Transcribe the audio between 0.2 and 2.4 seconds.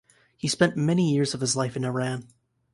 He spent many years of his life in Iran.